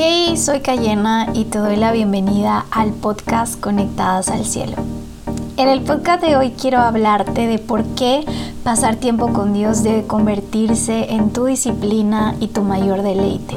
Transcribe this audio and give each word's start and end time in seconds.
Hey, 0.00 0.36
soy 0.36 0.60
Cayena 0.60 1.26
y 1.34 1.46
te 1.46 1.58
doy 1.58 1.74
la 1.74 1.90
bienvenida 1.90 2.66
al 2.70 2.92
podcast 2.92 3.58
Conectadas 3.58 4.28
al 4.28 4.44
Cielo. 4.44 4.76
En 5.56 5.68
el 5.68 5.80
podcast 5.80 6.22
de 6.22 6.36
hoy 6.36 6.52
quiero 6.52 6.78
hablarte 6.78 7.48
de 7.48 7.58
por 7.58 7.82
qué 7.96 8.24
pasar 8.62 8.94
tiempo 8.94 9.32
con 9.32 9.52
Dios 9.54 9.82
debe 9.82 10.06
convertirse 10.06 11.12
en 11.14 11.32
tu 11.32 11.46
disciplina 11.46 12.36
y 12.38 12.46
tu 12.46 12.62
mayor 12.62 13.02
deleite. 13.02 13.56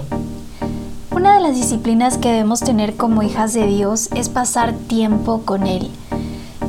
Una 1.12 1.36
de 1.36 1.42
las 1.42 1.54
disciplinas 1.54 2.18
que 2.18 2.32
debemos 2.32 2.62
tener 2.62 2.98
como 2.98 3.22
hijas 3.22 3.54
de 3.54 3.68
Dios 3.68 4.10
es 4.16 4.28
pasar 4.28 4.74
tiempo 4.74 5.44
con 5.46 5.68
Él. 5.68 5.92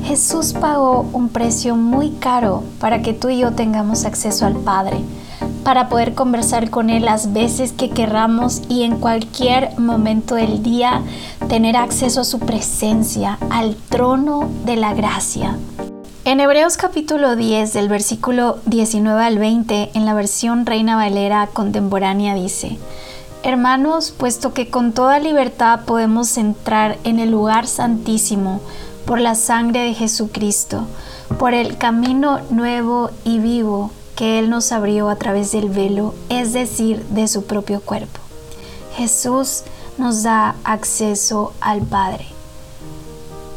Jesús 0.04 0.52
pagó 0.52 1.08
un 1.14 1.30
precio 1.30 1.76
muy 1.76 2.10
caro 2.10 2.62
para 2.78 3.00
que 3.00 3.14
tú 3.14 3.30
y 3.30 3.38
yo 3.38 3.52
tengamos 3.52 4.04
acceso 4.04 4.44
al 4.44 4.56
Padre 4.56 4.98
para 5.64 5.88
poder 5.88 6.14
conversar 6.14 6.70
con 6.70 6.90
Él 6.90 7.04
las 7.04 7.32
veces 7.32 7.72
que 7.72 7.90
querramos 7.90 8.62
y 8.68 8.82
en 8.82 8.96
cualquier 8.96 9.78
momento 9.78 10.34
del 10.34 10.62
día 10.62 11.02
tener 11.48 11.76
acceso 11.76 12.20
a 12.20 12.24
su 12.24 12.38
presencia, 12.38 13.38
al 13.50 13.76
trono 13.76 14.48
de 14.64 14.76
la 14.76 14.94
gracia. 14.94 15.56
En 16.24 16.40
Hebreos 16.40 16.76
capítulo 16.76 17.34
10 17.36 17.72
del 17.72 17.88
versículo 17.88 18.58
19 18.66 19.24
al 19.24 19.38
20 19.38 19.90
en 19.94 20.06
la 20.06 20.14
versión 20.14 20.66
Reina 20.66 20.96
Valera 20.96 21.48
contemporánea 21.52 22.34
dice, 22.34 22.78
Hermanos, 23.42 24.14
puesto 24.16 24.54
que 24.54 24.70
con 24.70 24.92
toda 24.92 25.18
libertad 25.18 25.80
podemos 25.84 26.38
entrar 26.38 26.96
en 27.02 27.18
el 27.18 27.32
lugar 27.32 27.66
santísimo 27.66 28.60
por 29.04 29.20
la 29.20 29.34
sangre 29.34 29.80
de 29.80 29.94
Jesucristo, 29.94 30.86
por 31.40 31.54
el 31.54 31.76
camino 31.76 32.38
nuevo 32.50 33.10
y 33.24 33.40
vivo 33.40 33.90
que 34.16 34.38
Él 34.38 34.50
nos 34.50 34.72
abrió 34.72 35.08
a 35.08 35.16
través 35.16 35.52
del 35.52 35.68
velo, 35.68 36.14
es 36.28 36.52
decir, 36.52 37.04
de 37.06 37.28
su 37.28 37.44
propio 37.44 37.80
cuerpo. 37.80 38.20
Jesús 38.96 39.62
nos 39.98 40.22
da 40.22 40.54
acceso 40.64 41.52
al 41.60 41.82
Padre 41.82 42.26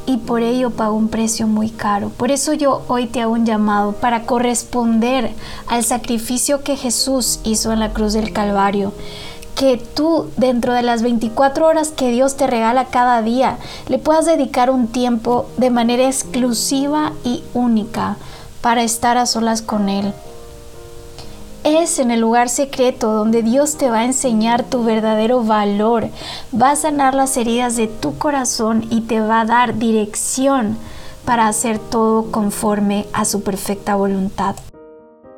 y 0.06 0.18
por 0.18 0.42
ello 0.42 0.70
pagó 0.70 0.96
un 0.96 1.08
precio 1.08 1.48
muy 1.48 1.70
caro. 1.70 2.10
Por 2.10 2.32
eso 2.32 2.54
yo 2.54 2.84
hoy 2.88 3.08
te 3.08 3.22
hago 3.22 3.34
un 3.34 3.46
llamado 3.46 3.94
para 3.94 4.24
corresponder 4.24 5.32
al 5.68 5.84
sacrificio 5.84 6.62
que 6.64 6.78
Jesús 6.78 7.40
hizo 7.44 7.72
en 7.72 7.80
la 7.80 7.92
cruz 7.92 8.14
del 8.14 8.32
Calvario. 8.32 8.94
Que 9.56 9.78
tú, 9.78 10.30
dentro 10.36 10.74
de 10.74 10.82
las 10.84 11.02
24 11.02 11.66
horas 11.66 11.90
que 11.90 12.12
Dios 12.12 12.36
te 12.36 12.46
regala 12.46 12.86
cada 12.86 13.22
día, 13.22 13.58
le 13.88 13.98
puedas 13.98 14.26
dedicar 14.26 14.70
un 14.70 14.88
tiempo 14.88 15.48
de 15.58 15.70
manera 15.70 16.06
exclusiva 16.06 17.14
y 17.24 17.44
única 17.54 18.18
para 18.62 18.84
estar 18.84 19.18
a 19.18 19.26
solas 19.26 19.62
con 19.62 19.88
Él 19.88 20.14
es 21.66 21.98
en 21.98 22.12
el 22.12 22.22
lugar 22.22 22.48
secreto 22.48 23.12
donde 23.12 23.42
Dios 23.42 23.76
te 23.76 23.90
va 23.90 24.00
a 24.00 24.06
enseñar 24.06 24.64
tu 24.64 24.84
verdadero 24.84 25.44
valor, 25.44 26.10
va 26.54 26.72
a 26.72 26.76
sanar 26.76 27.16
las 27.16 27.36
heridas 27.38 27.76
de 27.76 27.88
tu 27.88 28.20
corazón 28.20 28.86
y 28.92 29.02
te 29.02 29.20
va 29.20 29.42
a 29.42 29.46
dar 29.46 29.80
dirección 29.80 30.78
para 31.26 31.48
hacer 31.48 31.80
todo 31.80 32.32
conforme 32.32 33.08
a 33.14 33.26
su 33.26 33.42
perfecta 33.42 33.96
voluntad. 33.96 34.56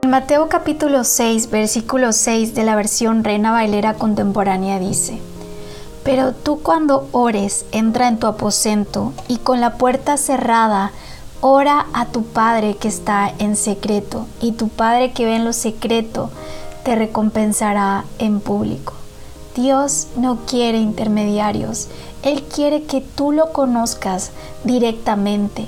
En 0.01 0.09
Mateo 0.09 0.49
capítulo 0.49 1.05
6, 1.05 1.49
versículo 1.49 2.11
6 2.11 2.53
de 2.53 2.65
la 2.65 2.75
versión 2.75 3.23
Reina 3.23 3.51
Bailera 3.51 3.93
Contemporánea 3.93 4.79
dice, 4.79 5.21
Pero 6.03 6.33
tú 6.33 6.59
cuando 6.61 7.07
ores, 7.13 7.65
entra 7.71 8.09
en 8.09 8.19
tu 8.19 8.27
aposento 8.27 9.13
y 9.29 9.37
con 9.37 9.61
la 9.61 9.77
puerta 9.77 10.17
cerrada, 10.17 10.91
Ora 11.41 11.85
a 11.93 12.07
tu 12.07 12.23
Padre 12.23 12.77
que 12.77 12.87
está 12.87 13.31
en 13.37 13.55
secreto 13.55 14.25
y 14.41 14.53
tu 14.53 14.69
Padre 14.69 15.11
que 15.11 15.25
ve 15.25 15.35
en 15.35 15.45
lo 15.45 15.53
secreto 15.53 16.31
te 16.83 16.95
recompensará 16.95 18.05
en 18.17 18.39
público. 18.39 18.93
Dios 19.55 20.07
no 20.15 20.39
quiere 20.47 20.79
intermediarios, 20.79 21.89
Él 22.23 22.43
quiere 22.43 22.83
que 22.83 23.01
tú 23.01 23.31
lo 23.31 23.51
conozcas 23.53 24.31
directamente. 24.63 25.67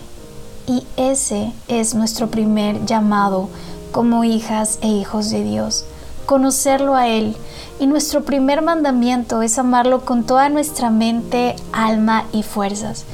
Y 0.66 0.86
ese 0.98 1.52
es 1.68 1.94
nuestro 1.94 2.28
primer 2.28 2.86
llamado 2.86 3.50
como 3.92 4.24
hijas 4.24 4.80
e 4.82 4.88
hijos 4.88 5.30
de 5.30 5.44
Dios, 5.44 5.86
conocerlo 6.30 6.94
a 6.94 7.08
Él. 7.08 7.36
Y 7.80 7.88
nuestro 7.88 8.24
primer 8.24 8.62
mandamiento 8.62 9.42
es 9.42 9.58
amarlo 9.58 10.06
con 10.06 10.26
toda 10.26 10.48
nuestra 10.50 10.92
mente, 10.92 11.56
alma 11.74 12.26
y 12.32 12.44
fuerzas. 12.44 13.06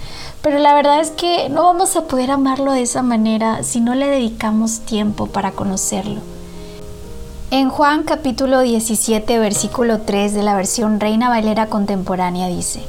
Pero 0.41 0.59
la 0.59 0.73
verdad 0.73 0.99
es 0.99 1.11
que 1.11 1.47
no 1.47 1.63
vamos 1.63 1.95
a 1.95 2.07
poder 2.07 2.29
amarlo 2.29 2.73
de 2.73 2.81
esa 2.81 3.03
manera 3.03 3.63
si 3.63 3.79
no 3.79 3.95
le 3.95 4.07
dedicamos 4.07 4.81
tiempo 4.81 5.27
para 5.27 5.51
conocerlo. 5.51 6.19
En 7.51 7.69
Juan 7.69 8.03
capítulo 8.03 8.59
17 8.59 9.39
versículo 9.39 10.01
3 10.01 10.33
de 10.33 10.43
la 10.43 10.55
versión 10.55 10.99
Reina 10.99 11.29
Valera 11.29 11.67
contemporánea 11.67 12.49
dice, 12.49 12.81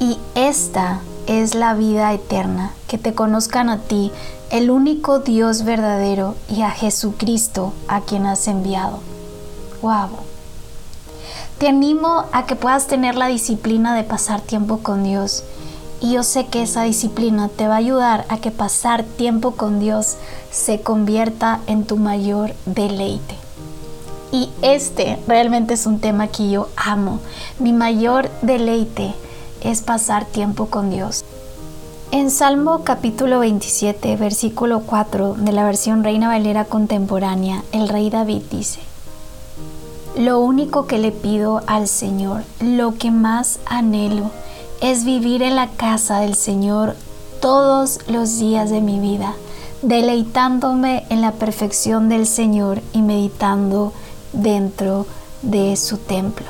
y 0.00 0.16
esta 0.34 1.00
es 1.26 1.54
la 1.54 1.74
vida 1.74 2.14
eterna, 2.14 2.72
que 2.86 2.96
te 2.96 3.12
conozcan 3.12 3.68
a 3.68 3.80
ti, 3.80 4.12
el 4.50 4.70
único 4.70 5.18
Dios 5.18 5.64
verdadero, 5.64 6.36
y 6.48 6.62
a 6.62 6.70
Jesucristo 6.70 7.74
a 7.86 8.00
quien 8.00 8.24
has 8.24 8.48
enviado. 8.48 9.00
¡Wow! 9.82 10.08
Te 11.58 11.68
animo 11.68 12.24
a 12.32 12.46
que 12.46 12.56
puedas 12.56 12.86
tener 12.86 13.14
la 13.16 13.26
disciplina 13.26 13.94
de 13.94 14.04
pasar 14.04 14.40
tiempo 14.40 14.78
con 14.78 15.04
Dios 15.04 15.42
y 16.00 16.12
yo 16.12 16.22
sé 16.22 16.46
que 16.46 16.62
esa 16.62 16.82
disciplina 16.84 17.48
te 17.48 17.66
va 17.66 17.74
a 17.74 17.78
ayudar 17.78 18.24
a 18.28 18.38
que 18.38 18.50
pasar 18.50 19.02
tiempo 19.02 19.52
con 19.52 19.80
Dios 19.80 20.16
se 20.50 20.80
convierta 20.80 21.60
en 21.66 21.84
tu 21.84 21.96
mayor 21.96 22.54
deleite. 22.66 23.34
Y 24.30 24.50
este 24.62 25.18
realmente 25.26 25.74
es 25.74 25.86
un 25.86 26.00
tema 26.00 26.28
que 26.28 26.50
yo 26.50 26.68
amo. 26.76 27.18
Mi 27.58 27.72
mayor 27.72 28.30
deleite 28.42 29.14
es 29.62 29.82
pasar 29.82 30.24
tiempo 30.26 30.66
con 30.66 30.90
Dios. 30.90 31.24
En 32.10 32.30
Salmo 32.30 32.84
capítulo 32.84 33.40
27, 33.40 34.16
versículo 34.16 34.80
4 34.80 35.34
de 35.34 35.52
la 35.52 35.64
versión 35.64 36.04
Reina 36.04 36.28
Valera 36.28 36.64
contemporánea, 36.64 37.64
el 37.72 37.88
rey 37.88 38.08
David 38.08 38.42
dice, 38.50 38.80
Lo 40.18 40.40
único 40.40 40.88
que 40.88 40.98
le 40.98 41.12
pido 41.12 41.62
al 41.68 41.86
Señor, 41.86 42.42
lo 42.60 42.96
que 42.98 43.12
más 43.12 43.60
anhelo, 43.66 44.32
es 44.80 45.04
vivir 45.04 45.44
en 45.44 45.54
la 45.54 45.68
casa 45.68 46.18
del 46.18 46.34
Señor 46.34 46.96
todos 47.40 48.00
los 48.08 48.36
días 48.36 48.68
de 48.68 48.80
mi 48.80 48.98
vida, 48.98 49.34
deleitándome 49.82 51.06
en 51.08 51.20
la 51.20 51.30
perfección 51.30 52.08
del 52.08 52.26
Señor 52.26 52.80
y 52.92 53.02
meditando 53.02 53.92
dentro 54.32 55.06
de 55.42 55.76
su 55.76 55.98
templo. 55.98 56.46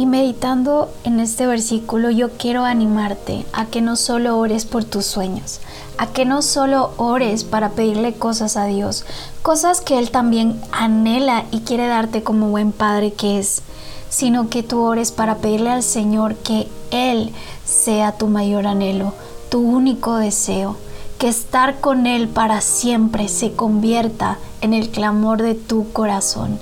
Y 0.00 0.06
meditando 0.06 0.88
en 1.04 1.20
este 1.20 1.46
versículo, 1.46 2.08
yo 2.08 2.30
quiero 2.30 2.64
animarte 2.64 3.44
a 3.52 3.66
que 3.66 3.82
no 3.82 3.96
solo 3.96 4.38
ores 4.38 4.64
por 4.64 4.82
tus 4.82 5.04
sueños, 5.04 5.60
a 5.98 6.06
que 6.06 6.24
no 6.24 6.40
solo 6.40 6.94
ores 6.96 7.44
para 7.44 7.72
pedirle 7.72 8.14
cosas 8.14 8.56
a 8.56 8.64
Dios, 8.64 9.04
cosas 9.42 9.82
que 9.82 9.98
Él 9.98 10.10
también 10.10 10.58
anhela 10.72 11.44
y 11.50 11.60
quiere 11.60 11.86
darte 11.86 12.22
como 12.22 12.48
buen 12.48 12.72
padre 12.72 13.12
que 13.12 13.38
es, 13.38 13.60
sino 14.08 14.48
que 14.48 14.62
tú 14.62 14.80
ores 14.80 15.12
para 15.12 15.36
pedirle 15.36 15.68
al 15.68 15.82
Señor 15.82 16.34
que 16.36 16.66
Él 16.90 17.34
sea 17.66 18.12
tu 18.12 18.26
mayor 18.26 18.66
anhelo, 18.66 19.12
tu 19.50 19.60
único 19.60 20.16
deseo, 20.16 20.78
que 21.18 21.28
estar 21.28 21.78
con 21.78 22.06
Él 22.06 22.26
para 22.26 22.62
siempre 22.62 23.28
se 23.28 23.52
convierta 23.52 24.38
en 24.62 24.72
el 24.72 24.88
clamor 24.88 25.42
de 25.42 25.54
tu 25.56 25.92
corazón. 25.92 26.58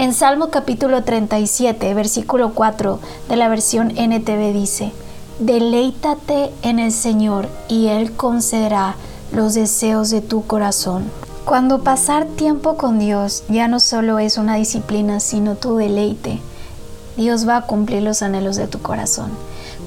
En 0.00 0.14
Salmo 0.14 0.48
capítulo 0.48 1.04
37, 1.04 1.92
versículo 1.92 2.54
4 2.54 2.98
de 3.28 3.36
la 3.36 3.48
versión 3.48 3.90
NTV 3.98 4.50
dice, 4.54 4.92
Deleítate 5.40 6.50
en 6.62 6.78
el 6.78 6.90
Señor 6.90 7.50
y 7.68 7.88
Él 7.88 8.12
concederá 8.12 8.94
los 9.30 9.52
deseos 9.52 10.08
de 10.08 10.22
tu 10.22 10.46
corazón. 10.46 11.04
Cuando 11.44 11.84
pasar 11.84 12.24
tiempo 12.24 12.78
con 12.78 12.98
Dios 12.98 13.42
ya 13.50 13.68
no 13.68 13.78
solo 13.78 14.18
es 14.18 14.38
una 14.38 14.54
disciplina, 14.54 15.20
sino 15.20 15.56
tu 15.56 15.76
deleite, 15.76 16.40
Dios 17.18 17.46
va 17.46 17.58
a 17.58 17.66
cumplir 17.66 18.02
los 18.02 18.22
anhelos 18.22 18.56
de 18.56 18.68
tu 18.68 18.80
corazón. 18.80 19.28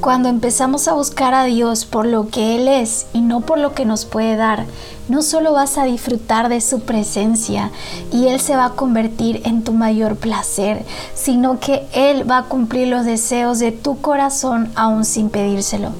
Cuando 0.03 0.27
empezamos 0.27 0.89
a 0.89 0.93
buscar 0.95 1.33
a 1.33 1.45
Dios 1.45 1.85
por 1.85 2.05
lo 2.05 2.27
que 2.27 2.57
Él 2.57 2.67
es 2.67 3.05
y 3.13 3.21
no 3.21 3.39
por 3.39 3.57
lo 3.57 3.73
que 3.73 3.85
nos 3.85 4.03
puede 4.03 4.35
dar, 4.35 4.65
no 5.07 5.21
solo 5.21 5.53
vas 5.53 5.77
a 5.77 5.85
disfrutar 5.85 6.49
de 6.49 6.59
su 6.59 6.81
presencia 6.81 7.71
y 8.11 8.27
Él 8.27 8.41
se 8.41 8.57
va 8.57 8.65
a 8.65 8.71
convertir 8.71 9.41
en 9.45 9.63
tu 9.63 9.71
mayor 9.71 10.17
placer, 10.17 10.83
sino 11.15 11.61
que 11.61 11.87
Él 11.93 12.29
va 12.29 12.39
a 12.39 12.43
cumplir 12.43 12.89
los 12.89 13.05
deseos 13.05 13.59
de 13.59 13.71
tu 13.71 14.01
corazón 14.01 14.69
aún 14.75 15.05
sin 15.05 15.29
pedírselo. 15.29 15.91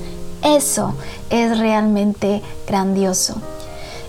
Eso 0.41 0.95
es 1.29 1.57
realmente 1.57 2.41
grandioso. 2.67 3.35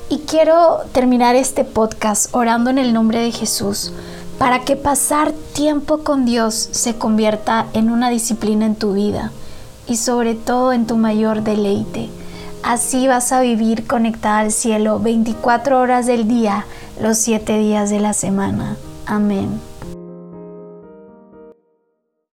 Y 0.09 0.19
quiero 0.27 0.81
terminar 0.91 1.37
este 1.37 1.63
podcast 1.63 2.35
orando 2.35 2.69
en 2.69 2.79
el 2.79 2.93
nombre 2.93 3.21
de 3.21 3.31
Jesús 3.31 3.93
para 4.39 4.65
que 4.65 4.75
pasar 4.75 5.31
tiempo 5.53 5.99
con 5.99 6.25
Dios 6.25 6.69
se 6.73 6.97
convierta 6.97 7.67
en 7.75 7.93
una 7.93 8.11
disciplina 8.11 8.67
en 8.67 8.75
tu 8.75 8.95
vida 8.95 9.31
y 9.87 9.97
sobre 9.97 10.35
todo 10.35 10.73
en 10.73 10.87
tu 10.87 10.97
mayor 10.97 11.43
deleite. 11.43 12.09
Así 12.63 13.07
vas 13.07 13.31
a 13.33 13.41
vivir 13.41 13.87
conectada 13.87 14.39
al 14.39 14.51
cielo 14.51 14.99
24 14.99 15.79
horas 15.79 16.07
del 16.07 16.27
día, 16.27 16.65
los 17.01 17.19
7 17.19 17.59
días 17.59 17.91
de 17.91 18.01
la 18.01 18.15
semana. 18.15 18.77
Amén. 19.07 19.74